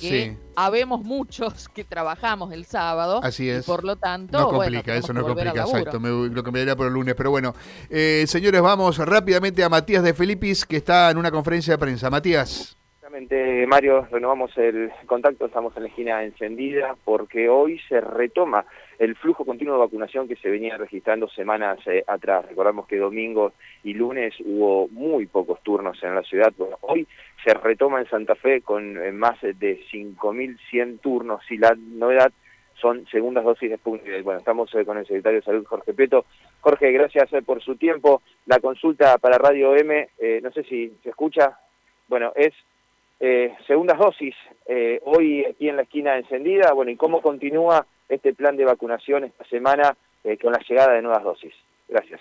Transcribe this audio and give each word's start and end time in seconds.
que 0.00 0.36
habemos 0.56 1.02
muchos 1.02 1.68
que 1.68 1.84
trabajamos 1.84 2.52
el 2.52 2.64
sábado. 2.64 3.20
Así 3.22 3.48
es. 3.48 3.66
por 3.66 3.84
lo 3.84 3.96
tanto, 3.96 4.38
no 4.38 4.48
complica, 4.48 4.96
eso 4.96 5.12
no 5.12 5.22
complica, 5.22 5.60
exacto. 5.60 6.00
Me, 6.00 6.08
lo 6.08 6.42
cambiaría 6.42 6.74
por 6.74 6.86
el 6.86 6.92
lunes, 6.92 7.14
pero 7.14 7.30
bueno. 7.30 7.54
Eh, 7.88 8.24
señores, 8.26 8.62
vamos 8.62 8.98
rápidamente 8.98 9.62
a 9.62 9.68
Matías 9.68 10.02
de 10.02 10.14
Filipis, 10.14 10.64
que 10.64 10.76
está 10.76 11.10
en 11.10 11.18
una 11.18 11.30
conferencia 11.30 11.74
de 11.74 11.78
prensa. 11.78 12.10
Matías. 12.10 12.76
Mario, 13.66 14.06
renovamos 14.10 14.50
el 14.56 14.90
contacto, 15.06 15.46
estamos 15.46 15.76
en 15.76 15.84
la 15.84 15.88
esquina 15.88 16.24
encendida 16.24 16.96
porque 17.04 17.48
hoy 17.48 17.80
se 17.88 18.00
retoma 18.00 18.64
el 19.00 19.16
flujo 19.16 19.46
continuo 19.46 19.74
de 19.74 19.80
vacunación 19.80 20.28
que 20.28 20.36
se 20.36 20.50
venía 20.50 20.76
registrando 20.76 21.26
semanas 21.26 21.78
eh, 21.86 22.04
atrás. 22.06 22.44
Recordamos 22.46 22.86
que 22.86 22.98
domingo 22.98 23.54
y 23.82 23.94
lunes 23.94 24.34
hubo 24.44 24.88
muy 24.88 25.24
pocos 25.24 25.62
turnos 25.62 26.00
en 26.02 26.14
la 26.14 26.22
ciudad. 26.22 26.52
Bueno, 26.58 26.76
hoy 26.82 27.08
se 27.42 27.54
retoma 27.54 28.00
en 28.00 28.10
Santa 28.10 28.34
Fe 28.34 28.60
con 28.60 28.98
eh, 29.02 29.10
más 29.10 29.40
de 29.40 29.80
5.100 29.90 31.00
turnos 31.00 31.40
y 31.50 31.56
la 31.56 31.74
novedad 31.74 32.30
son 32.74 33.06
segundas 33.06 33.42
dosis 33.42 33.70
de 33.70 33.78
Sputnik. 33.78 34.22
Bueno, 34.22 34.40
estamos 34.40 34.72
eh, 34.74 34.84
con 34.84 34.98
el 34.98 35.06
secretario 35.06 35.40
de 35.40 35.46
Salud, 35.46 35.64
Jorge 35.64 35.94
Peto. 35.94 36.26
Jorge, 36.60 36.92
gracias 36.92 37.30
por 37.46 37.62
su 37.62 37.76
tiempo. 37.76 38.20
La 38.44 38.60
consulta 38.60 39.16
para 39.16 39.38
Radio 39.38 39.74
M, 39.76 40.10
no 40.42 40.52
sé 40.52 40.62
si 40.64 40.92
se 41.02 41.08
escucha, 41.08 41.58
bueno, 42.06 42.32
es 42.36 42.52
eh, 43.20 43.54
segundas 43.66 43.98
dosis, 43.98 44.34
eh, 44.66 44.98
hoy 45.04 45.44
aquí 45.44 45.68
en 45.68 45.76
la 45.76 45.82
esquina 45.82 46.16
encendida, 46.16 46.72
bueno, 46.72 46.90
y 46.90 46.96
cómo 46.96 47.20
continúa 47.20 47.86
este 48.08 48.32
plan 48.32 48.56
de 48.56 48.64
vacunación 48.64 49.24
esta 49.24 49.44
semana 49.44 49.94
eh, 50.24 50.38
con 50.38 50.52
la 50.52 50.60
llegada 50.66 50.94
de 50.94 51.02
nuevas 51.02 51.22
dosis. 51.22 51.52
Gracias. 51.86 52.20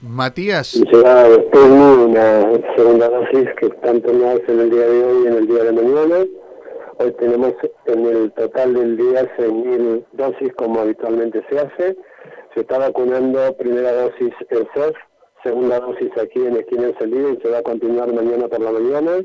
Matías. 0.00 0.74
Llegada 0.74 1.28
de 1.28 1.38
una 1.58 2.74
segunda 2.74 3.08
dosis 3.08 3.48
que 3.60 3.66
están 3.66 4.02
tomadas 4.02 4.40
en 4.48 4.60
el 4.60 4.70
día 4.70 4.86
de 4.86 5.04
hoy 5.04 5.24
y 5.24 5.26
en 5.28 5.34
el 5.34 5.46
día 5.46 5.64
de 5.64 5.72
mañana. 5.72 6.26
Hoy 6.98 7.12
tenemos 7.12 7.54
en 7.86 8.06
el 8.06 8.32
total 8.32 8.74
del 8.74 8.96
día 8.96 9.36
6.000 9.36 10.04
dosis 10.12 10.52
como 10.54 10.80
habitualmente 10.80 11.42
se 11.48 11.58
hace 11.58 11.96
se 12.54 12.60
está 12.60 12.78
vacunando 12.78 13.56
primera 13.56 13.92
dosis 13.92 14.32
en 14.50 14.68
CEF, 14.72 14.96
segunda 15.42 15.80
dosis 15.80 16.10
aquí 16.16 16.40
en 16.46 16.56
Esquina 16.56 16.86
Encendida 16.86 17.30
y 17.30 17.36
se 17.40 17.50
va 17.50 17.58
a 17.58 17.62
continuar 17.62 18.12
mañana 18.12 18.46
por 18.46 18.60
la 18.60 18.70
mañana. 18.70 19.24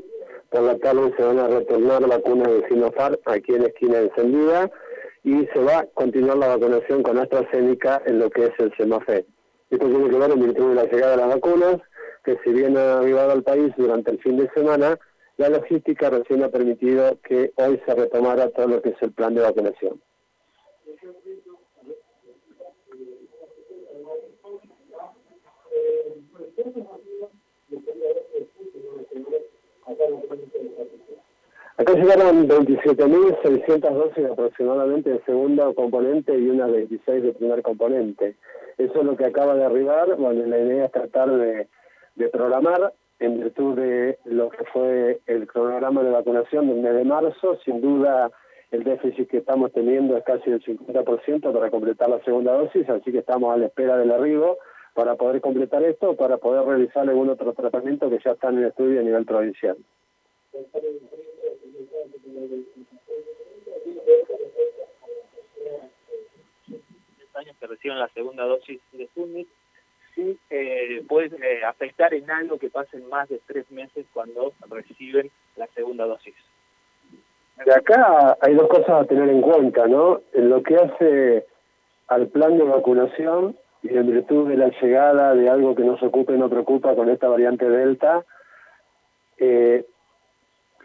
Por 0.50 0.62
la 0.62 0.76
tarde 0.78 1.14
se 1.16 1.22
van 1.22 1.38
a 1.38 1.46
retornar 1.46 2.08
vacunas 2.08 2.48
de 2.48 2.68
Sinopharm 2.68 3.16
aquí 3.26 3.54
en 3.54 3.62
Esquina 3.66 3.98
Encendida 3.98 4.70
y 5.22 5.46
se 5.46 5.62
va 5.62 5.78
a 5.78 5.86
continuar 5.86 6.38
la 6.38 6.48
vacunación 6.48 7.04
con 7.04 7.18
AstraZeneca 7.18 8.02
en 8.06 8.18
lo 8.18 8.30
que 8.30 8.46
es 8.46 8.52
el 8.58 8.74
SEMAFE. 8.76 9.24
Esto 9.70 9.86
tiene 9.86 10.10
que 10.10 10.18
ver 10.18 10.30
en 10.32 10.40
virtud 10.40 10.70
de 10.70 10.74
la 10.74 10.84
llegada 10.84 11.12
de 11.12 11.16
las 11.18 11.28
vacunas, 11.28 11.76
que 12.24 12.36
si 12.42 12.52
bien 12.52 12.76
ha 12.76 12.98
arribado 12.98 13.30
al 13.30 13.44
país 13.44 13.72
durante 13.76 14.10
el 14.10 14.18
fin 14.18 14.38
de 14.38 14.50
semana, 14.54 14.98
la 15.36 15.48
logística 15.50 16.10
recién 16.10 16.42
ha 16.42 16.48
permitido 16.48 17.16
que 17.22 17.52
hoy 17.54 17.80
se 17.86 17.94
retomara 17.94 18.50
todo 18.50 18.66
lo 18.66 18.82
que 18.82 18.90
es 18.90 19.02
el 19.02 19.12
plan 19.12 19.34
de 19.34 19.42
vacunación. 19.42 20.00
Acá 31.76 31.94
llegaron 31.94 32.46
27.600 32.46 33.80
dosis 33.80 34.26
aproximadamente 34.26 35.10
de 35.10 35.22
segundo 35.22 35.74
componente 35.74 36.36
y 36.38 36.50
unas 36.50 36.70
26 36.70 37.22
de 37.22 37.32
primer 37.32 37.62
componente. 37.62 38.36
Eso 38.76 39.00
es 39.00 39.04
lo 39.04 39.16
que 39.16 39.24
acaba 39.24 39.54
de 39.54 39.64
arribar. 39.64 40.14
Bueno, 40.16 40.44
la 40.44 40.58
idea 40.58 40.84
es 40.84 40.92
tratar 40.92 41.30
de, 41.30 41.68
de 42.16 42.28
programar 42.28 42.92
en 43.18 43.40
virtud 43.40 43.76
de 43.76 44.18
lo 44.24 44.50
que 44.50 44.64
fue 44.64 45.20
el 45.26 45.46
cronograma 45.46 46.02
de 46.02 46.10
vacunación 46.10 46.68
del 46.68 46.80
mes 46.80 46.94
de 46.94 47.04
marzo. 47.04 47.56
Sin 47.64 47.80
duda, 47.80 48.30
el 48.70 48.84
déficit 48.84 49.30
que 49.30 49.38
estamos 49.38 49.72
teniendo 49.72 50.18
es 50.18 50.24
casi 50.24 50.50
del 50.50 50.62
50% 50.62 51.52
para 51.52 51.70
completar 51.70 52.10
la 52.10 52.22
segunda 52.24 52.52
dosis, 52.52 52.88
así 52.90 53.10
que 53.10 53.18
estamos 53.18 53.54
a 53.54 53.56
la 53.56 53.66
espera 53.66 53.96
del 53.96 54.12
arribo 54.12 54.58
para 54.94 55.14
poder 55.16 55.40
completar 55.40 55.82
esto, 55.82 56.16
para 56.16 56.38
poder 56.38 56.64
realizar 56.64 57.08
algún 57.08 57.30
otro 57.30 57.52
tratamiento 57.52 58.10
que 58.10 58.18
ya 58.24 58.32
está 58.32 58.48
en 58.48 58.64
estudio 58.64 59.00
a 59.00 59.02
nivel 59.02 59.24
provincial. 59.24 59.76
años 67.40 67.56
que 67.58 67.66
reciben 67.66 67.98
la 67.98 68.08
segunda 68.08 68.44
dosis 68.44 68.80
de 68.92 69.06
Sputnik, 69.06 69.48
sí 70.14 70.38
eh, 70.50 71.02
puede 71.08 71.36
eh, 71.36 71.64
afectar 71.64 72.12
en 72.14 72.30
algo 72.30 72.58
que 72.58 72.70
pasen 72.70 73.08
más 73.08 73.28
de 73.28 73.40
tres 73.46 73.70
meses 73.70 74.06
cuando 74.12 74.52
reciben 74.68 75.30
la 75.56 75.66
segunda 75.68 76.06
dosis. 76.06 76.34
De 77.64 77.74
acá 77.74 78.36
hay 78.40 78.54
dos 78.54 78.68
cosas 78.68 78.90
a 78.90 79.04
tener 79.04 79.28
en 79.28 79.42
cuenta, 79.42 79.86
¿no? 79.86 80.22
En 80.32 80.48
lo 80.48 80.62
que 80.62 80.76
hace 80.76 81.46
al 82.08 82.28
plan 82.28 82.56
de 82.56 82.64
vacunación, 82.64 83.56
y 83.82 83.96
en 83.96 84.06
virtud 84.06 84.48
de 84.48 84.56
la 84.56 84.70
llegada 84.80 85.34
de 85.34 85.48
algo 85.48 85.74
que 85.74 85.84
nos 85.84 86.02
ocupa 86.02 86.32
y 86.32 86.38
nos 86.38 86.50
preocupa 86.50 86.94
con 86.94 87.08
esta 87.08 87.28
variante 87.28 87.68
Delta, 87.68 88.24
eh, 89.38 89.86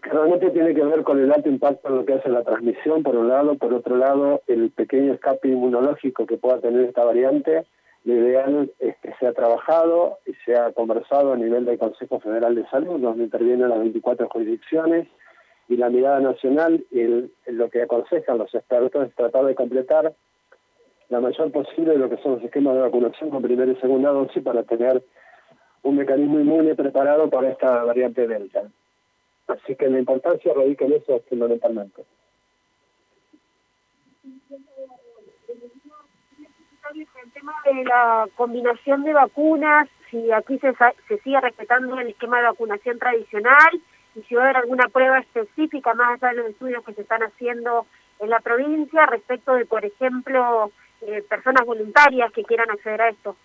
realmente 0.01 0.51
tiene 0.51 0.73
que 0.73 0.83
ver 0.83 1.03
con 1.03 1.19
el 1.19 1.31
alto 1.31 1.49
impacto 1.49 1.89
en 1.89 1.95
lo 1.95 2.05
que 2.05 2.13
hace 2.13 2.29
la 2.29 2.43
transmisión, 2.43 3.03
por 3.03 3.15
un 3.15 3.27
lado, 3.27 3.55
por 3.55 3.73
otro 3.73 3.97
lado, 3.97 4.41
el 4.47 4.71
pequeño 4.71 5.13
escape 5.13 5.49
inmunológico 5.49 6.25
que 6.25 6.37
pueda 6.37 6.59
tener 6.59 6.85
esta 6.85 7.03
variante. 7.03 7.65
Lo 8.05 8.13
ideal 8.13 8.71
es 8.79 8.95
que 8.97 9.13
sea 9.19 9.33
trabajado 9.33 10.19
y 10.25 10.33
sea 10.45 10.71
conversado 10.73 11.33
a 11.33 11.37
nivel 11.37 11.65
del 11.65 11.79
Consejo 11.79 12.19
Federal 12.19 12.55
de 12.55 12.67
Salud, 12.67 12.99
donde 12.99 13.23
intervienen 13.23 13.69
las 13.69 13.79
24 13.79 14.29
jurisdicciones, 14.29 15.07
y 15.67 15.77
la 15.77 15.89
mirada 15.89 16.19
nacional 16.19 16.85
y 16.91 17.27
lo 17.47 17.69
que 17.69 17.81
aconsejan 17.81 18.37
los 18.37 18.53
expertos 18.53 19.07
es 19.07 19.15
tratar 19.15 19.45
de 19.45 19.55
completar 19.55 20.13
la 21.09 21.19
mayor 21.19 21.51
posible 21.51 21.93
de 21.93 21.99
lo 21.99 22.09
que 22.09 22.17
son 22.17 22.33
los 22.33 22.43
esquemas 22.43 22.75
de 22.75 22.81
vacunación 22.81 23.29
con 23.29 23.41
primera 23.41 23.71
y 23.71 23.75
segunda 23.77 24.09
dosis 24.09 24.43
para 24.43 24.63
tener 24.63 25.03
un 25.83 25.97
mecanismo 25.97 26.39
inmune 26.39 26.75
preparado 26.75 27.29
para 27.29 27.49
esta 27.49 27.83
variante 27.83 28.27
Delta. 28.27 28.63
Así 29.47 29.75
que 29.75 29.87
la 29.87 29.99
importancia 29.99 30.53
radica 30.53 30.85
en 30.85 30.93
eso 30.93 31.21
fundamentalmente. 31.29 32.03
El 36.93 37.31
tema 37.33 37.53
de 37.65 37.83
la 37.83 38.27
combinación 38.35 39.03
de 39.03 39.13
vacunas, 39.13 39.89
si 40.09 40.31
aquí 40.31 40.57
se, 40.59 40.73
se 41.07 41.17
sigue 41.19 41.41
respetando 41.41 41.99
el 41.99 42.07
esquema 42.07 42.37
de 42.37 42.45
vacunación 42.45 42.97
tradicional 42.99 43.81
y 44.15 44.21
si 44.23 44.35
va 44.35 44.41
a 44.41 44.45
haber 44.45 44.57
alguna 44.57 44.87
prueba 44.87 45.19
específica 45.19 45.93
más 45.93 46.21
allá 46.21 46.33
de 46.33 46.41
los 46.41 46.51
estudios 46.51 46.83
que 46.85 46.93
se 46.93 47.01
están 47.01 47.21
haciendo 47.21 47.85
en 48.19 48.29
la 48.29 48.39
provincia 48.39 49.05
respecto 49.07 49.55
de, 49.55 49.65
por 49.65 49.83
ejemplo, 49.83 50.71
eh, 51.07 51.23
personas 51.29 51.65
voluntarias 51.65 52.31
que 52.31 52.43
quieran 52.43 52.69
acceder 52.69 53.01
a 53.01 53.09
esto. 53.09 53.35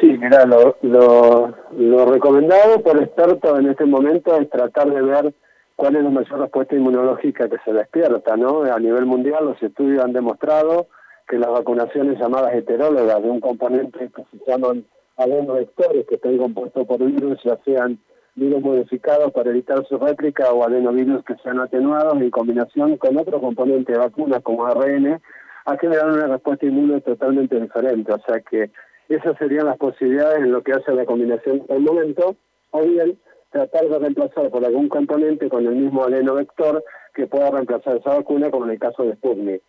Sí, 0.00 0.06
mira, 0.18 0.44
lo, 0.44 0.76
lo, 0.82 2.04
recomendado 2.06 2.82
por 2.82 2.98
expertos 3.02 3.58
en 3.58 3.70
este 3.70 3.86
momento 3.86 4.36
es 4.36 4.50
tratar 4.50 4.90
de 4.90 5.00
ver 5.00 5.32
cuál 5.74 5.96
es 5.96 6.04
la 6.04 6.10
mayor 6.10 6.40
respuesta 6.40 6.74
inmunológica 6.74 7.48
que 7.48 7.56
se 7.64 7.72
despierta, 7.72 8.36
¿no? 8.36 8.62
A 8.64 8.78
nivel 8.78 9.06
mundial 9.06 9.46
los 9.46 9.62
estudios 9.62 10.04
han 10.04 10.12
demostrado 10.12 10.88
que 11.26 11.38
las 11.38 11.50
vacunaciones 11.50 12.18
llamadas 12.18 12.54
heterólogas 12.54 13.22
de 13.22 13.30
un 13.30 13.40
componente 13.40 14.10
que 14.14 14.22
se 14.30 14.50
llaman 14.50 14.84
adenovirus 15.16 15.70
que 16.08 16.14
están 16.14 16.36
compuestos 16.36 16.86
por 16.86 17.02
virus, 17.02 17.42
ya 17.42 17.58
sean 17.64 17.98
virus 18.34 18.62
modificados 18.62 19.32
para 19.32 19.50
evitar 19.50 19.84
su 19.88 19.98
réplica 19.98 20.52
o 20.52 20.62
adenovirus 20.62 21.24
que 21.24 21.36
sean 21.42 21.58
atenuados 21.58 22.20
en 22.20 22.30
combinación 22.30 22.96
con 22.98 23.16
otro 23.16 23.40
componente 23.40 23.92
de 23.92 23.98
vacunas 23.98 24.42
como 24.42 24.66
ARN, 24.66 25.20
ha 25.66 25.76
generado 25.78 26.14
una 26.14 26.28
respuesta 26.28 26.64
inmune 26.64 27.00
totalmente 27.00 27.60
diferente. 27.60 28.12
O 28.12 28.18
sea 28.20 28.40
que 28.40 28.70
esas 29.08 29.36
serían 29.38 29.66
las 29.66 29.76
posibilidades 29.76 30.38
en 30.38 30.52
lo 30.52 30.62
que 30.62 30.72
hace 30.72 30.92
la 30.92 31.04
combinación 31.04 31.64
el 31.68 31.80
momento, 31.80 32.36
o 32.70 32.82
bien 32.82 33.18
tratar 33.50 33.88
de 33.88 33.98
reemplazar 33.98 34.50
por 34.50 34.64
algún 34.64 34.88
componente 34.88 35.48
con 35.48 35.66
el 35.66 35.74
mismo 35.74 36.06
vector 36.06 36.82
que 37.14 37.26
pueda 37.26 37.50
reemplazar 37.50 37.96
esa 37.96 38.10
vacuna, 38.10 38.50
como 38.50 38.66
en 38.66 38.72
el 38.72 38.78
caso 38.78 39.04
de 39.04 39.14
Sputnik. 39.14 39.62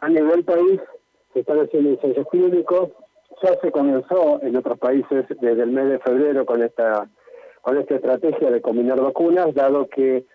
A 0.00 0.08
nivel 0.08 0.44
país 0.44 0.80
se 1.32 1.40
están 1.40 1.60
haciendo 1.60 1.90
ensayos 1.90 2.26
clínicos, 2.28 2.90
ya 3.42 3.58
se 3.60 3.70
comenzó 3.70 4.40
en 4.42 4.56
otros 4.56 4.78
países 4.78 5.26
desde 5.40 5.62
el 5.62 5.70
mes 5.70 5.88
de 5.88 5.98
febrero 5.98 6.46
con 6.46 6.62
esta 6.62 7.08
con 7.62 7.78
esta 7.78 7.94
estrategia 7.94 8.50
de 8.50 8.60
combinar 8.60 9.00
vacunas, 9.00 9.54
dado 9.54 9.88
que 9.88 10.26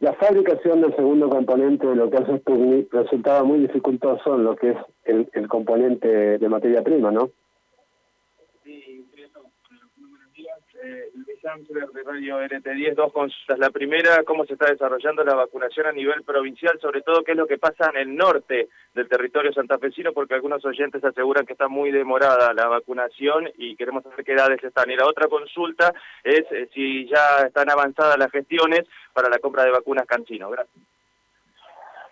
la 0.00 0.12
fabricación 0.14 0.80
del 0.80 0.94
segundo 0.94 1.28
componente 1.28 1.86
de 1.86 1.96
lo 1.96 2.08
que 2.08 2.18
hace 2.18 2.38
Sputnik 2.38 2.92
resultaba 2.92 3.42
muy 3.42 3.58
dificultoso 3.60 4.36
en 4.36 4.44
lo 4.44 4.54
que 4.54 4.70
es 4.70 4.76
el, 5.04 5.28
el 5.32 5.48
componente 5.48 6.38
de 6.38 6.48
materia 6.48 6.82
prima, 6.82 7.10
¿no? 7.10 7.30
Eh, 10.82 11.10
Luis 11.14 11.44
Amsler 11.44 11.88
de 11.88 12.02
Radio 12.02 12.40
RT10, 12.40 12.94
dos 12.94 13.12
consultas. 13.12 13.58
La 13.58 13.70
primera, 13.70 14.22
cómo 14.24 14.44
se 14.44 14.54
está 14.54 14.70
desarrollando 14.70 15.24
la 15.24 15.34
vacunación 15.34 15.86
a 15.86 15.92
nivel 15.92 16.22
provincial, 16.22 16.78
sobre 16.80 17.02
todo 17.02 17.24
qué 17.24 17.32
es 17.32 17.38
lo 17.38 17.46
que 17.46 17.58
pasa 17.58 17.90
en 17.90 17.96
el 17.96 18.16
norte 18.16 18.68
del 18.94 19.08
territorio 19.08 19.52
santafesino, 19.52 20.12
porque 20.12 20.34
algunos 20.34 20.64
oyentes 20.64 21.02
aseguran 21.04 21.46
que 21.46 21.54
está 21.54 21.68
muy 21.68 21.90
demorada 21.90 22.52
la 22.54 22.68
vacunación 22.68 23.50
y 23.56 23.76
queremos 23.76 24.02
saber 24.04 24.24
qué 24.24 24.32
edades 24.32 24.62
están. 24.62 24.90
Y 24.90 24.96
la 24.96 25.06
otra 25.06 25.28
consulta 25.28 25.92
es 26.22 26.42
eh, 26.50 26.68
si 26.72 27.06
ya 27.08 27.46
están 27.46 27.70
avanzadas 27.70 28.18
las 28.18 28.30
gestiones 28.30 28.82
para 29.12 29.28
la 29.28 29.38
compra 29.38 29.64
de 29.64 29.70
vacunas 29.70 30.06
Cancino. 30.06 30.50
Gracias. 30.50 30.76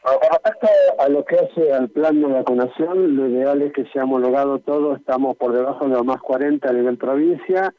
Con 0.06 0.20
respecto 0.20 0.68
a 1.00 1.08
lo 1.08 1.24
que 1.24 1.34
hace 1.34 1.72
al 1.72 1.88
plan 1.88 2.22
de 2.22 2.28
vacunación, 2.28 3.16
lo 3.16 3.26
ideal 3.26 3.60
es 3.62 3.72
que 3.72 3.86
se 3.86 3.98
ha 3.98 4.04
homologado 4.04 4.60
todo, 4.60 4.94
estamos 4.94 5.36
por 5.36 5.52
debajo 5.52 5.88
de 5.88 5.94
los 5.94 6.04
más 6.04 6.20
40 6.20 6.68
a 6.68 6.72
nivel 6.72 6.96
provincia, 6.96 7.74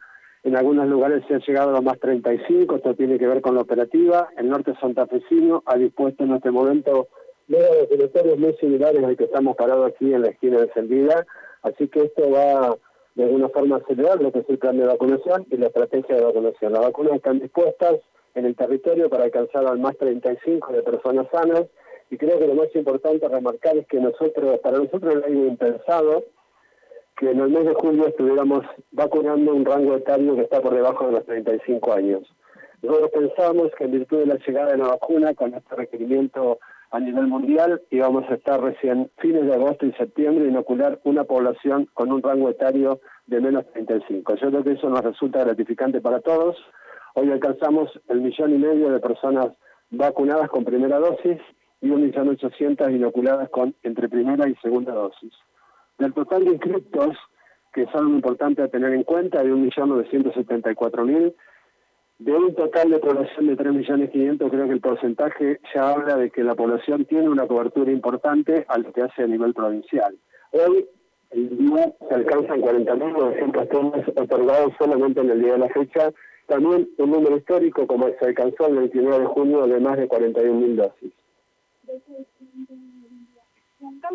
en 0.48 0.56
algunos 0.56 0.88
lugares 0.88 1.26
se 1.28 1.36
ha 1.36 1.40
llegado 1.40 1.72
a 1.72 1.74
los 1.74 1.84
más 1.84 2.00
35, 2.00 2.78
esto 2.78 2.96
tiene 2.96 3.20
que 3.20 3.28
ver 3.28 3.42
con 3.42 3.56
la 3.56 3.62
operativa. 3.62 4.30
El 4.38 4.48
norte 4.48 4.74
santafesino 4.80 5.62
ha 5.66 5.76
dispuesto 5.78 6.24
en 6.24 6.36
este 6.36 6.52
momento 6.52 7.10
directorios 7.48 8.40
muy 8.40 8.54
similares 8.54 9.04
al 9.04 9.18
que 9.18 9.26
estamos 9.26 9.58
parados 9.58 9.92
aquí 9.92 10.14
en 10.14 10.22
la 10.22 10.30
esquina 10.30 10.62
de 10.62 10.72
Sendida, 10.72 11.26
así 11.64 11.90
que 11.90 12.04
esto 12.04 12.32
va 12.32 12.78
de 13.16 13.26
alguna 13.26 13.50
forma 13.50 13.76
a 13.76 13.80
acelerar 13.80 14.22
lo 14.22 14.32
que 14.32 14.40
es 14.40 14.50
el 14.50 14.58
plan 14.58 14.78
de 14.78 14.86
vacunación 14.86 15.46
y 15.50 15.58
la 15.58 15.68
estrategia 15.68 16.16
de 16.16 16.24
vacunación. 16.24 16.72
Las 16.72 16.82
vacunas 16.82 17.16
están 17.16 17.40
dispuestas 17.40 17.96
en 18.36 18.46
el 18.46 18.56
territorio 18.56 19.10
para 19.10 19.26
alcanzar 19.26 19.66
al 19.66 19.80
más 19.80 19.98
35 19.98 20.72
de 20.72 20.82
personas 20.84 21.28
sanas 21.30 21.66
y 22.10 22.18
creo 22.18 22.40
que 22.40 22.48
lo 22.48 22.54
más 22.54 22.74
importante 22.74 23.28
remarcar 23.28 23.78
es 23.78 23.88
que 23.88 24.00
nosotros, 24.00 24.60
para 24.60 24.78
nosotros 24.78 25.14
algo 25.26 25.46
impensado 25.46 26.24
que 27.18 27.32
en 27.32 27.40
el 27.40 27.50
mes 27.50 27.66
de 27.66 27.74
julio 27.74 28.08
estuviéramos 28.08 28.64
vacunando 28.92 29.54
un 29.54 29.66
rango 29.66 29.96
etario 29.96 30.36
que 30.36 30.42
está 30.42 30.62
por 30.62 30.74
debajo 30.74 31.08
de 31.08 31.14
los 31.14 31.26
35 31.26 31.94
años. 31.94 32.24
Nosotros 32.84 33.10
pensamos 33.12 33.72
que 33.76 33.86
en 33.86 33.92
virtud 33.92 34.20
de 34.20 34.28
la 34.28 34.36
llegada 34.36 34.72
de 34.72 34.78
la 34.78 34.88
vacuna, 34.90 35.34
con 35.34 35.54
este 35.56 35.76
requerimiento 35.76 36.60
a 36.92 37.00
nivel 37.00 37.26
mundial, 37.26 37.82
íbamos 37.90 38.30
a 38.30 38.36
estar 38.36 38.62
recién 38.62 39.10
fines 39.18 39.46
de 39.46 39.54
agosto 39.54 39.88
y 39.88 39.94
septiembre 39.94 40.48
inocular 40.48 41.00
una 41.04 41.24
población 41.24 41.90
con 41.94 42.12
un 42.12 42.22
rango 42.22 42.50
etario 42.50 43.00
de 43.26 43.42
menos 43.42 43.66
35. 43.74 44.36
Yo 44.36 44.50
creo 44.50 44.64
que 44.64 44.74
eso 44.74 44.90
nos 44.90 45.04
resulta 45.04 45.44
gratificante 45.44 46.02
para 46.02 46.22
todos. 46.22 46.56
Hoy 47.16 47.32
alcanzamos 47.32 47.90
el 48.10 48.22
millón 48.22 48.54
y 48.54 48.58
medio 48.60 48.92
de 48.92 49.00
personas 49.00 49.48
vacunadas 49.90 50.50
con 50.50 50.64
primera 50.64 51.00
dosis 51.00 51.40
y 51.82 51.90
un 51.90 52.04
millón 52.04 52.30
ochocientas 52.30 52.92
inoculadas 52.92 53.50
con 53.50 53.74
entre 53.82 54.08
primera 54.08 54.48
y 54.48 54.56
segunda 54.62 54.94
dosis. 54.94 55.34
Del 55.98 56.14
total 56.14 56.46
de 56.46 56.52
inscriptos, 56.52 57.18
que 57.74 57.86
son 57.88 58.10
importantes 58.10 58.66
a 58.66 58.68
tener 58.68 58.94
en 58.94 59.04
cuenta, 59.04 59.40
hay 59.40 59.48
1.974.000. 59.48 61.34
De 62.20 62.34
un 62.34 62.56
total 62.56 62.90
de 62.90 63.00
población 63.00 63.48
de 63.48 63.58
3.500.000, 63.58 64.50
creo 64.50 64.68
que 64.68 64.74
el 64.74 64.82
porcentaje 64.82 65.60
ya 65.74 65.90
habla 65.90 66.18
de 66.18 66.30
que 66.32 66.44
la 66.44 66.56
población 66.56 67.06
tiene 67.06 67.30
una 67.30 67.48
cobertura 67.48 67.92
importante 67.92 68.66
a 68.68 68.78
lo 68.78 68.92
que 68.92 69.04
hace 69.04 69.24
a 69.24 69.28
nivel 69.28 69.54
provincial. 69.54 70.16
Hoy, 70.52 70.88
el 71.32 71.58
día 71.58 71.94
se 72.08 72.16
alcanzan 72.16 72.62
40.900 72.62 73.70
tomas 73.70 74.08
otorgados 74.10 74.74
solamente 74.80 75.22
en 75.22 75.30
el 75.30 75.42
día 75.42 75.54
de 75.54 75.60
la 75.60 75.70
fecha. 75.70 76.12
También 76.48 76.90
un 76.98 77.12
número 77.12 77.38
histórico, 77.38 77.86
como 77.86 78.08
se 78.08 78.26
alcanzó 78.26 78.68
el 78.68 78.78
29 78.78 79.20
de 79.20 79.26
junio, 79.26 79.68
de 79.68 79.80
más 79.80 79.98
de 79.98 80.08
41.000 80.08 80.76
dosis 80.76 81.14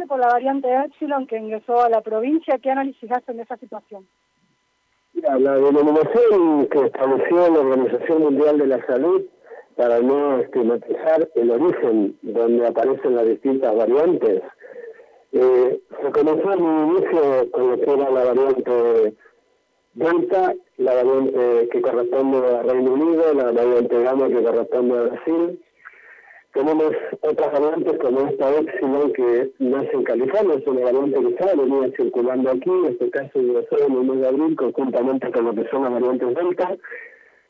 por 0.08 0.18
la 0.18 0.28
variante 0.28 0.68
Epsilon 0.68 1.26
que 1.26 1.38
ingresó 1.38 1.80
a 1.80 1.88
la 1.88 2.00
provincia. 2.00 2.58
¿Qué 2.58 2.70
análisis 2.70 3.10
hacen 3.10 3.36
de 3.36 3.42
esa 3.44 3.56
situación? 3.56 4.06
Mira, 5.14 5.38
la 5.38 5.54
denominación 5.54 6.66
que 6.66 6.86
estableció 6.86 7.36
la 7.50 7.60
Organización 7.60 8.22
Mundial 8.22 8.58
de 8.58 8.66
la 8.66 8.86
Salud 8.86 9.22
para 9.76 10.00
no 10.00 10.38
estigmatizar 10.38 11.28
el 11.34 11.50
origen 11.50 12.18
donde 12.22 12.66
aparecen 12.66 13.16
las 13.16 13.26
distintas 13.26 13.74
variantes, 13.74 14.42
eh, 15.32 15.80
se 16.02 16.12
comenzó 16.12 16.52
en 16.52 16.62
un 16.62 16.96
inicio 16.96 17.50
con 17.52 17.70
lo 17.70 17.76
que 17.78 17.90
era 17.90 18.10
la 18.10 18.24
variante 18.24 19.14
Delta, 19.94 20.54
la 20.78 20.94
variante 20.94 21.68
que 21.70 21.82
corresponde 21.82 22.38
a 22.38 22.62
Reino 22.62 22.92
Unido, 22.92 23.34
la 23.34 23.52
variante 23.52 24.02
Gamma 24.02 24.28
que 24.28 24.42
corresponde 24.42 24.98
a 24.98 25.02
Brasil, 25.02 25.60
tenemos 26.52 26.92
otras 27.20 27.52
variantes 27.52 27.98
como 27.98 28.20
esta 28.28 28.56
Epsilon 28.56 29.12
que 29.12 29.50
nace 29.58 29.90
en 29.92 30.04
California, 30.04 30.56
es 30.56 30.66
una 30.66 30.84
variante 30.84 31.20
que 31.20 31.28
está 31.28 31.54
venía 31.54 31.96
circulando 31.96 32.50
aquí, 32.50 32.70
en 32.70 32.86
este 32.86 33.10
caso 33.10 33.40
ingresó 33.40 33.78
en 33.78 33.92
el 33.92 34.04
mes 34.04 34.20
de 34.20 34.28
abril 34.28 34.56
conjuntamente 34.56 35.30
con 35.32 35.44
lo 35.46 35.54
que 35.54 35.68
son 35.70 35.82
las 35.84 35.92
variantes 35.92 36.34
Delta, 36.34 36.76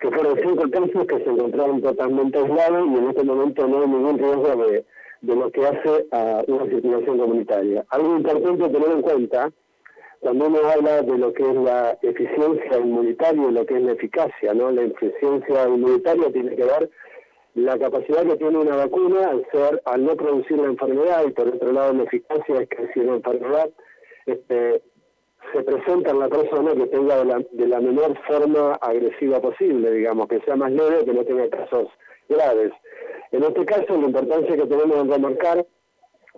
que 0.01 0.11
fueron 0.11 0.39
cinco 0.43 0.71
casos 0.71 1.07
que 1.07 1.25
se 1.25 1.31
encontraron 1.31 1.83
totalmente 1.83 2.39
aislados 2.39 2.89
y 2.89 2.99
en 2.99 3.09
este 3.09 3.25
momento 3.25 3.69
no 3.69 3.83
hay 3.83 3.89
ningún 3.89 4.19
riesgo 4.19 4.67
de, 4.67 4.85
de 5.21 5.37
lo 5.37 5.51
que 5.51 5.67
hace 5.67 6.07
a 6.13 6.45
una 6.47 6.65
circulación 6.67 7.19
comunitaria. 7.19 7.85
Algo 7.91 8.17
importante 8.17 8.69
tener 8.69 8.91
en 8.91 9.03
cuenta 9.03 9.53
cuando 10.21 10.47
uno 10.47 10.59
habla 10.73 11.03
de 11.03 11.19
lo 11.19 11.33
que 11.33 11.43
es 11.43 11.57
la 11.57 11.99
eficiencia 12.03 12.79
inmunitaria 12.79 13.49
y 13.49 13.53
lo 13.53 13.67
que 13.67 13.75
es 13.75 13.83
la 13.83 13.93
eficacia, 13.93 14.55
¿no? 14.55 14.71
La 14.71 14.83
eficiencia 14.83 15.69
inmunitaria 15.69 16.33
tiene 16.33 16.55
que 16.55 16.65
ver 16.65 16.91
la 17.55 17.79
capacidad 17.79 18.25
que 18.25 18.37
tiene 18.37 18.59
una 18.59 18.77
vacuna 18.77 19.29
al 19.29 19.47
ser 19.53 19.83
al 19.85 20.05
no 20.05 20.17
producir 20.17 20.59
la 20.59 20.69
enfermedad 20.69 21.25
y 21.27 21.33
por 21.33 21.49
otro 21.49 21.73
lado 21.73 21.93
la 21.93 22.05
eficacia 22.05 22.63
es 22.63 22.69
que 22.69 22.89
si 22.95 23.01
la 23.01 23.15
enfermedad 23.15 23.71
este, 24.27 24.83
se 25.53 25.63
presenta 25.63 26.11
en 26.11 26.19
la 26.19 26.29
persona 26.29 26.73
que 26.73 26.87
tenga 26.87 27.25
de 27.25 27.67
la, 27.67 27.81
menor 27.81 28.17
forma 28.27 28.75
agresiva 28.75 29.41
posible, 29.41 29.91
digamos, 29.91 30.29
que 30.29 30.41
sea 30.41 30.57
más 30.57 30.73
leve, 30.73 31.05
que 31.05 31.13
no 31.13 31.25
tenga 31.25 31.49
casos 31.51 31.89
graves. 32.29 32.73
En 33.33 33.43
este 33.43 33.65
caso, 33.65 34.01
la 34.01 34.07
importancia 34.07 34.57
que 34.57 34.67
tenemos 34.67 34.97
en 34.97 35.11
remarcar 35.11 35.67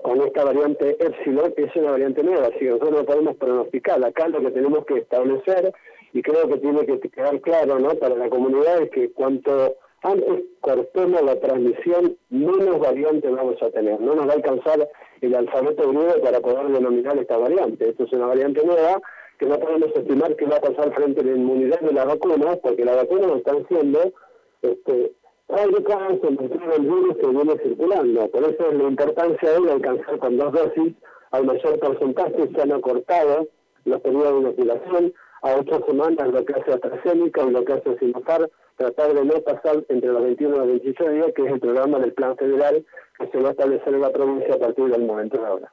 con 0.02 0.20
esta 0.22 0.44
variante 0.44 0.96
Epsilon 0.98 1.54
es 1.56 1.76
una 1.76 1.92
variante 1.92 2.22
nueva, 2.22 2.46
así 2.46 2.58
que 2.58 2.70
nosotros 2.70 2.92
no 2.92 3.04
podemos 3.04 3.36
pronosticar. 3.36 4.04
Acá 4.04 4.28
lo 4.28 4.40
que 4.40 4.50
tenemos 4.50 4.84
que 4.86 4.98
establecer, 4.98 5.72
y 6.12 6.22
creo 6.22 6.48
que 6.48 6.58
tiene 6.58 6.86
que 6.86 6.98
quedar 7.08 7.40
claro 7.40 7.78
¿no? 7.78 7.90
para 7.90 8.16
la 8.16 8.28
comunidad, 8.28 8.82
es 8.82 8.90
que 8.90 9.12
cuanto 9.12 9.76
antes 10.04 10.42
cortemos 10.60 11.22
la 11.22 11.40
transmisión, 11.40 12.16
menos 12.28 12.78
variante 12.78 13.28
vamos 13.30 13.60
a 13.62 13.70
tener. 13.70 13.98
No 14.00 14.14
nos 14.14 14.28
va 14.28 14.32
a 14.32 14.36
alcanzar 14.36 14.88
el 15.22 15.34
alfabeto 15.34 15.88
griego 15.88 16.20
para 16.22 16.40
poder 16.40 16.68
denominar 16.68 17.16
esta 17.18 17.38
variante. 17.38 17.88
Esto 17.88 18.04
es 18.04 18.12
una 18.12 18.26
variante 18.26 18.64
nueva 18.64 19.00
que 19.38 19.46
no 19.46 19.58
podemos 19.58 19.90
estimar 19.96 20.36
que 20.36 20.44
va 20.44 20.56
a 20.56 20.60
pasar 20.60 20.94
frente 20.94 21.22
a 21.22 21.24
la 21.24 21.32
inmunidad 21.32 21.80
de 21.80 21.92
las 21.92 22.06
vacunas, 22.06 22.58
porque 22.58 22.84
las 22.84 22.96
vacunas 22.96 23.32
están 23.38 23.66
siendo 23.66 24.12
este, 24.60 25.12
fabricadas 25.48 26.18
en 26.22 26.38
el 26.38 26.82
virus 26.82 27.16
que 27.16 27.26
viene 27.26 27.58
circulando. 27.62 28.28
Por 28.28 28.42
eso 28.44 28.70
es 28.70 28.78
la 28.78 28.84
importancia 28.84 29.60
de 29.60 29.72
alcanzar 29.72 30.18
con 30.18 30.36
dos 30.36 30.52
dosis 30.52 30.94
al 31.30 31.46
mayor 31.46 31.80
porcentaje, 31.80 32.50
se 32.54 32.62
han 32.62 32.72
acortado 32.72 33.48
los 33.86 34.00
periodos 34.02 34.34
de 34.34 34.40
inoculación 34.40 35.14
a 35.42 35.56
ocho 35.56 35.84
semanas 35.86 36.28
lo 36.28 36.44
que 36.44 36.52
hace 36.52 36.72
AstraZeneca 36.72 37.42
y 37.42 37.50
lo 37.50 37.64
que 37.64 37.72
hace 37.72 37.98
Sinopharm 37.98 38.48
tratar 38.76 39.14
de 39.14 39.24
no 39.24 39.40
pasar 39.40 39.84
entre 39.88 40.10
los 40.10 40.22
21 40.22 40.54
y 40.54 40.58
los 40.58 40.66
28 40.66 41.10
días, 41.10 41.32
que 41.34 41.42
es 41.44 41.52
el 41.52 41.60
programa 41.60 41.98
del 41.98 42.12
Plan 42.12 42.36
Federal 42.36 42.84
que 43.18 43.26
se 43.28 43.38
va 43.38 43.48
a 43.48 43.52
establecer 43.52 43.94
en 43.94 44.00
la 44.00 44.10
provincia 44.10 44.54
a 44.54 44.58
partir 44.58 44.86
del 44.86 45.04
momento 45.04 45.38
de 45.38 45.46
ahora. 45.46 45.72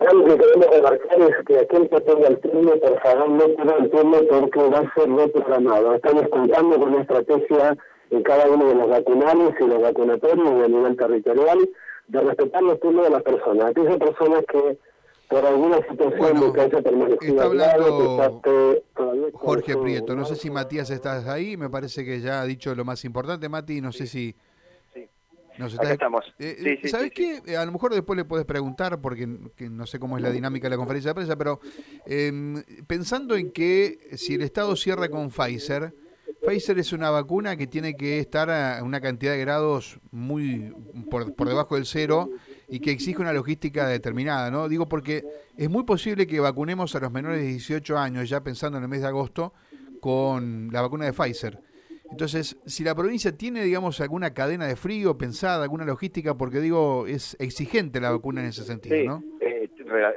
Algo 0.00 0.24
que 0.24 0.38
queremos 0.38 0.66
remarcar 0.66 1.20
es 1.20 1.46
que 1.46 1.58
aquel 1.58 1.88
que 1.88 2.00
tenga 2.00 2.28
el 2.28 2.40
turno, 2.40 2.72
por 2.76 3.00
favor, 3.00 3.28
no 3.30 3.44
tenga 3.50 3.76
el 3.76 3.90
turno 3.90 4.18
porque 4.28 4.60
va 4.60 4.78
a 4.78 4.94
ser 4.94 5.10
reprogramado. 5.10 5.94
Estamos 5.94 6.28
contando 6.28 6.78
con 6.78 6.88
una 6.94 7.02
estrategia 7.02 7.76
en 8.10 8.22
cada 8.22 8.48
uno 8.50 8.68
de 8.68 8.74
los 8.74 8.88
vacunales 8.88 9.54
y 9.60 9.66
los 9.66 9.80
vacunatorios 9.80 10.64
a 10.64 10.68
nivel 10.68 10.96
territorial 10.96 11.68
de 12.08 12.20
respetar 12.20 12.62
los 12.62 12.80
turnos 12.80 13.04
de 13.04 13.10
las 13.10 13.22
personas. 13.22 13.70
Aquellas 13.70 13.98
personas 13.98 14.44
que 14.50 14.78
por 15.30 15.46
alguna 15.46 15.76
situación 15.88 16.40
de 16.40 16.52
que 16.52 16.60
haya 16.60 16.82
permanecido 16.82 17.32
está 17.32 17.44
hablando 17.44 18.42
Jorge 19.34 19.76
Prieto. 19.76 20.16
No 20.16 20.24
sé 20.24 20.34
si 20.34 20.50
Matías 20.50 20.90
estás 20.90 21.28
ahí, 21.28 21.56
me 21.56 21.70
parece 21.70 22.04
que 22.04 22.20
ya 22.20 22.42
ha 22.42 22.44
dicho 22.44 22.74
lo 22.74 22.84
más 22.84 23.04
importante, 23.04 23.48
Mati, 23.48 23.80
no 23.80 23.92
sé 23.92 24.06
si... 24.06 24.34
Nos 25.58 25.74
estamos. 25.74 26.24
Eh, 26.38 26.78
eh, 26.82 26.88
¿Sabes 26.88 27.12
qué? 27.14 27.42
Eh, 27.46 27.56
a 27.56 27.66
lo 27.66 27.72
mejor 27.72 27.92
después 27.92 28.16
le 28.16 28.24
puedes 28.24 28.46
preguntar, 28.46 28.98
porque 29.00 29.26
no 29.26 29.84
sé 29.84 29.98
cómo 29.98 30.16
es 30.16 30.22
la 30.22 30.30
dinámica 30.30 30.66
de 30.66 30.70
la 30.70 30.76
conferencia 30.78 31.10
de 31.10 31.14
prensa, 31.16 31.36
pero 31.36 31.60
em, 32.06 32.62
pensando 32.86 33.36
en 33.36 33.52
que 33.52 33.98
si 34.16 34.36
el 34.36 34.42
Estado 34.42 34.74
cierra 34.74 35.10
con 35.10 35.28
Pfizer, 35.28 35.92
Pfizer 36.46 36.78
es 36.78 36.92
una 36.92 37.10
vacuna 37.10 37.56
que 37.56 37.66
tiene 37.66 37.94
que 37.94 38.18
estar 38.18 38.50
a 38.50 38.82
una 38.82 39.00
cantidad 39.00 39.32
de 39.32 39.40
grados 39.40 40.00
muy 40.10 40.72
por, 41.10 41.34
por, 41.34 41.48
debajo 41.48 41.74
del 41.74 41.84
cero 41.84 42.30
y 42.68 42.80
que 42.80 42.90
exige 42.90 43.20
una 43.20 43.32
logística 43.32 43.86
determinada, 43.86 44.50
¿no? 44.50 44.68
Digo 44.68 44.88
porque 44.88 45.24
es 45.56 45.68
muy 45.68 45.84
posible 45.84 46.26
que 46.26 46.40
vacunemos 46.40 46.94
a 46.94 47.00
los 47.00 47.12
menores 47.12 47.40
de 47.40 47.48
18 47.48 47.98
años, 47.98 48.28
ya 48.28 48.42
pensando 48.42 48.78
en 48.78 48.84
el 48.84 48.90
mes 48.90 49.02
de 49.02 49.08
agosto, 49.08 49.52
con 50.00 50.70
la 50.72 50.80
vacuna 50.80 51.04
de 51.04 51.12
Pfizer. 51.12 51.58
Entonces, 52.10 52.56
si 52.66 52.82
la 52.82 52.94
provincia 52.94 53.36
tiene, 53.36 53.62
digamos, 53.62 54.00
alguna 54.00 54.34
cadena 54.34 54.66
de 54.66 54.76
frío 54.76 55.16
pensada, 55.16 55.62
alguna 55.62 55.84
logística, 55.84 56.36
porque 56.36 56.60
digo, 56.60 57.06
es 57.06 57.36
exigente 57.38 58.00
la 58.00 58.10
vacuna 58.10 58.40
en 58.40 58.48
ese 58.48 58.64
sentido, 58.64 58.96
Sí, 58.96 59.06
¿no? 59.06 59.22
eh, 59.40 59.70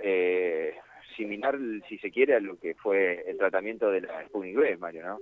eh, 0.04 0.74
similar, 1.16 1.58
si 1.88 1.98
se 2.00 2.10
quiere, 2.10 2.36
a 2.36 2.40
lo 2.40 2.58
que 2.58 2.74
fue 2.76 3.24
el 3.30 3.38
tratamiento 3.38 3.92
de 3.92 4.02
la 4.02 4.26
Sputnik 4.26 4.58
V, 4.58 4.78
Mario, 4.78 5.06
¿no? 5.06 5.20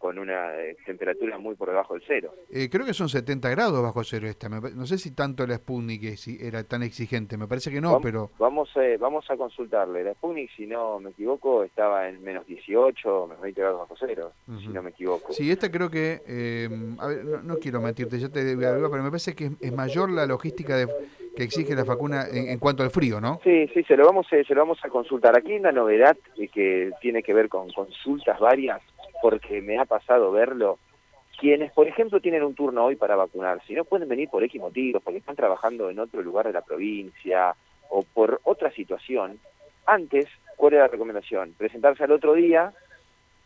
Con 0.00 0.18
una 0.18 0.56
eh, 0.56 0.78
temperatura 0.86 1.36
muy 1.38 1.54
por 1.54 1.68
debajo 1.68 1.92
del 1.92 2.02
cero. 2.06 2.34
Eh, 2.50 2.70
creo 2.70 2.86
que 2.86 2.94
son 2.94 3.10
70 3.10 3.50
grados 3.50 3.82
bajo 3.82 4.02
cero 4.02 4.26
esta. 4.26 4.48
no 4.48 4.86
sé 4.86 4.96
si 4.96 5.10
tanto 5.14 5.46
la 5.46 5.56
Sputnik 5.56 6.02
era 6.40 6.64
tan 6.64 6.82
exigente. 6.82 7.36
Me 7.36 7.46
parece 7.46 7.70
que 7.70 7.82
no, 7.82 8.00
pero... 8.00 8.30
Vamos, 8.38 8.70
eh, 8.76 8.96
vamos 8.98 9.30
a 9.30 9.36
consultarle. 9.36 10.02
La 10.02 10.14
Sputnik, 10.14 10.50
si 10.56 10.66
no 10.66 10.98
me 11.00 11.10
equivoco, 11.10 11.64
estaba 11.64 12.08
en 12.08 12.22
menos 12.24 12.46
18, 12.46 13.26
menos 13.26 13.42
20 13.42 13.60
grados 13.60 13.80
bajo 13.80 13.94
cero, 14.00 14.32
si 14.58 14.68
no 14.68 14.82
me 14.82 14.90
equivoco. 14.90 15.34
Sí, 15.34 15.50
esta 15.50 15.70
creo 15.70 15.90
que... 15.90 16.22
eh, 16.26 16.68
a 16.98 17.06
ver, 17.06 17.24
no, 17.24 17.42
no 17.42 17.56
quiero 17.58 17.80
mentirte, 17.82 18.18
ya 18.18 18.30
te 18.30 18.42
digo, 18.42 18.66
algo, 18.66 18.90
pero 18.90 19.02
me 19.02 19.10
parece 19.10 19.34
que 19.34 19.46
es, 19.46 19.52
es 19.60 19.72
mayor 19.72 20.10
la 20.10 20.24
logística 20.24 20.76
de, 20.76 20.88
que 21.36 21.44
exige 21.44 21.74
la 21.74 21.84
vacuna 21.84 22.24
en, 22.30 22.48
en 22.48 22.58
cuanto 22.58 22.82
al 22.82 22.90
frío, 22.90 23.20
¿no? 23.20 23.40
Sí, 23.44 23.68
sí, 23.72 23.82
se 23.84 23.96
lo 23.96 24.06
vamos, 24.06 24.26
eh, 24.32 24.44
se 24.46 24.54
lo 24.54 24.62
vamos 24.62 24.78
a 24.82 24.88
consultar. 24.88 25.36
Aquí 25.36 25.52
hay 25.52 25.58
una 25.58 25.72
novedad 25.72 26.16
eh, 26.36 26.48
que 26.48 26.90
tiene 27.00 27.22
que 27.22 27.32
ver 27.34 27.48
con 27.48 27.70
consultas 27.72 28.38
varias, 28.40 28.80
porque 29.22 29.60
me 29.60 29.78
ha 29.78 29.84
pasado 29.84 30.30
verlo. 30.32 30.78
Quienes, 31.38 31.72
por 31.72 31.88
ejemplo, 31.88 32.20
tienen 32.20 32.42
un 32.42 32.54
turno 32.54 32.84
hoy 32.84 32.96
para 32.96 33.16
vacunar, 33.16 33.62
si 33.66 33.74
no 33.74 33.84
pueden 33.84 34.08
venir 34.08 34.28
por 34.28 34.44
X 34.44 34.60
motivos, 34.60 35.02
porque 35.02 35.18
están 35.18 35.36
trabajando 35.36 35.88
en 35.88 35.98
otro 35.98 36.22
lugar 36.22 36.46
de 36.46 36.52
la 36.52 36.60
provincia 36.60 37.54
o 37.88 38.02
por 38.02 38.40
otra 38.44 38.70
situación, 38.72 39.38
antes, 39.86 40.26
¿cuál 40.56 40.74
era 40.74 40.82
la 40.82 40.88
recomendación? 40.88 41.54
Presentarse 41.56 42.04
al 42.04 42.12
otro 42.12 42.34
día 42.34 42.72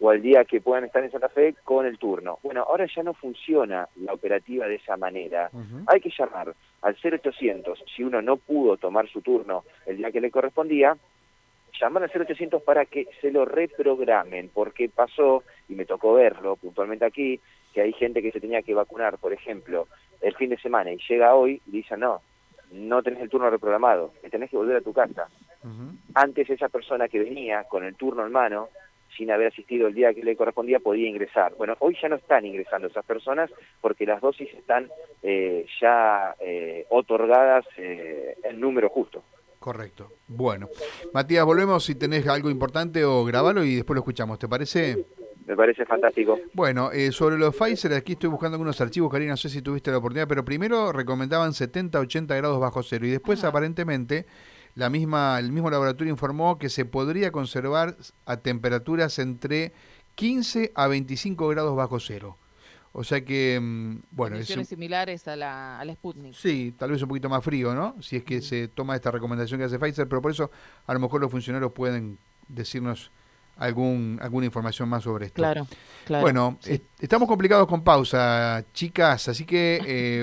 o 0.00 0.10
al 0.10 0.20
día 0.20 0.44
que 0.44 0.60
puedan 0.60 0.84
estar 0.84 1.02
en 1.04 1.10
Santa 1.10 1.28
Fe 1.28 1.54
con 1.62 1.86
el 1.86 1.98
turno. 1.98 2.38
Bueno, 2.42 2.62
ahora 2.62 2.86
ya 2.92 3.02
no 3.02 3.14
funciona 3.14 3.88
la 3.96 4.12
operativa 4.12 4.66
de 4.66 4.74
esa 4.74 4.96
manera. 4.96 5.50
Hay 5.86 6.00
que 6.00 6.10
llamar 6.16 6.54
al 6.82 6.96
0800, 7.02 7.84
si 7.94 8.02
uno 8.02 8.20
no 8.20 8.36
pudo 8.36 8.76
tomar 8.76 9.08
su 9.08 9.22
turno 9.22 9.64
el 9.86 9.96
día 9.96 10.10
que 10.10 10.20
le 10.20 10.30
correspondía, 10.30 10.96
llamar 11.80 12.02
al 12.02 12.10
0800 12.10 12.62
para 12.62 12.86
que 12.86 13.06
se 13.20 13.30
lo 13.30 13.44
reprogramen, 13.44 14.50
porque 14.52 14.88
pasó, 14.88 15.44
y 15.68 15.74
me 15.74 15.86
tocó 15.86 16.14
verlo 16.14 16.56
puntualmente 16.56 17.04
aquí, 17.04 17.40
que 17.72 17.80
hay 17.80 17.92
gente 17.92 18.22
que 18.22 18.30
se 18.32 18.40
tenía 18.40 18.62
que 18.62 18.74
vacunar, 18.74 19.18
por 19.18 19.32
ejemplo, 19.32 19.88
el 20.20 20.34
fin 20.36 20.50
de 20.50 20.58
semana 20.58 20.92
y 20.92 20.98
llega 21.08 21.34
hoy 21.34 21.60
y 21.66 21.70
dice, 21.70 21.96
no, 21.96 22.22
no 22.72 23.02
tenés 23.02 23.20
el 23.20 23.28
turno 23.28 23.50
reprogramado, 23.50 24.12
te 24.22 24.30
tenés 24.30 24.50
que 24.50 24.56
volver 24.56 24.76
a 24.76 24.80
tu 24.80 24.92
casa. 24.92 25.28
Antes 26.14 26.50
esa 26.50 26.68
persona 26.68 27.08
que 27.08 27.18
venía 27.18 27.64
con 27.64 27.84
el 27.84 27.94
turno 27.94 28.26
en 28.26 28.32
mano, 28.32 28.68
sin 29.16 29.30
haber 29.30 29.48
asistido 29.48 29.86
el 29.86 29.94
día 29.94 30.12
que 30.12 30.22
le 30.22 30.36
correspondía, 30.36 30.78
podía 30.78 31.08
ingresar. 31.08 31.54
Bueno, 31.56 31.76
hoy 31.78 31.96
ya 32.00 32.08
no 32.08 32.16
están 32.16 32.44
ingresando 32.44 32.88
esas 32.88 33.04
personas 33.04 33.50
porque 33.80 34.04
las 34.04 34.20
dosis 34.20 34.52
están 34.52 34.88
eh, 35.22 35.64
ya 35.80 36.34
eh, 36.40 36.84
otorgadas 36.90 37.64
eh, 37.78 38.36
en 38.42 38.60
número 38.60 38.88
justo. 38.88 39.22
Correcto. 39.64 40.12
Bueno, 40.28 40.68
Matías, 41.14 41.42
volvemos 41.42 41.82
si 41.82 41.94
tenés 41.94 42.28
algo 42.28 42.50
importante 42.50 43.02
o 43.02 43.24
grabalo 43.24 43.64
y 43.64 43.76
después 43.76 43.94
lo 43.94 44.00
escuchamos. 44.00 44.38
¿Te 44.38 44.46
parece? 44.46 45.06
Me 45.46 45.56
parece 45.56 45.86
fantástico. 45.86 46.38
Bueno, 46.52 46.92
eh, 46.92 47.10
sobre 47.12 47.38
los 47.38 47.56
Pfizer, 47.56 47.94
aquí 47.94 48.12
estoy 48.12 48.28
buscando 48.28 48.56
algunos 48.56 48.78
archivos, 48.82 49.10
Karina, 49.10 49.30
no 49.30 49.36
sé 49.38 49.48
si 49.48 49.62
tuviste 49.62 49.90
la 49.90 49.96
oportunidad, 49.96 50.28
pero 50.28 50.44
primero 50.44 50.92
recomendaban 50.92 51.54
70, 51.54 51.98
80 51.98 52.36
grados 52.36 52.60
bajo 52.60 52.82
cero 52.82 53.06
y 53.06 53.10
después 53.12 53.38
Ajá. 53.38 53.48
aparentemente 53.48 54.26
la 54.74 54.90
misma, 54.90 55.38
el 55.38 55.50
mismo 55.50 55.70
laboratorio 55.70 56.12
informó 56.12 56.58
que 56.58 56.68
se 56.68 56.84
podría 56.84 57.32
conservar 57.32 57.96
a 58.26 58.36
temperaturas 58.42 59.18
entre 59.18 59.72
15 60.14 60.72
a 60.74 60.88
25 60.88 61.48
grados 61.48 61.74
bajo 61.74 62.00
cero. 62.00 62.36
O 62.96 63.02
sea 63.02 63.24
que, 63.24 63.58
mm, 63.60 64.02
bueno, 64.12 64.36
es, 64.36 64.42
Condiciones 64.42 64.68
similares 64.68 65.26
a 65.26 65.34
la, 65.34 65.80
a 65.80 65.84
la 65.84 65.92
Sputnik. 65.94 66.32
Sí, 66.32 66.72
tal 66.78 66.92
vez 66.92 67.02
un 67.02 67.08
poquito 67.08 67.28
más 67.28 67.42
frío, 67.42 67.74
¿no? 67.74 67.96
Si 68.00 68.14
es 68.16 68.22
que 68.22 68.40
se 68.40 68.68
toma 68.68 68.94
esta 68.94 69.10
recomendación 69.10 69.58
que 69.58 69.64
hace 69.64 69.80
Pfizer, 69.80 70.08
pero 70.08 70.22
por 70.22 70.30
eso 70.30 70.48
a 70.86 70.94
lo 70.94 71.00
mejor 71.00 71.20
los 71.20 71.28
funcionarios 71.30 71.72
pueden 71.72 72.18
decirnos 72.46 73.10
algún 73.56 74.18
alguna 74.22 74.46
información 74.46 74.88
más 74.88 75.02
sobre 75.04 75.26
esto. 75.26 75.36
Claro, 75.36 75.66
claro. 76.04 76.22
Bueno, 76.22 76.58
sí. 76.60 76.72
est- 76.74 76.84
estamos 77.00 77.28
complicados 77.28 77.66
con 77.66 77.82
pausa, 77.82 78.64
chicas, 78.72 79.28
así 79.28 79.44
que 79.44 79.80
eh, 79.86 80.22